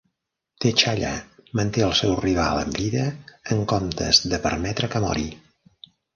T'Challa 0.63 1.11
manté 1.59 1.83
el 1.87 1.93
seu 1.99 2.13
rival 2.21 2.63
amb 2.63 2.81
vida 2.85 3.05
en 3.57 3.63
comptes 3.75 4.23
de 4.33 4.43
permetre 4.49 4.93
que 4.97 5.05
mori. 5.07 5.29